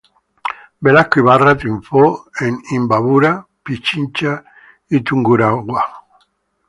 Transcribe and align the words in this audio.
Velasco 0.83 1.19
Ibarra 1.19 1.55
triunfó 1.55 2.25
en 2.39 2.59
Imbabura, 2.71 3.45
Pichincha 3.61 4.43
y 4.89 5.01
Tungurahua. 5.01 5.83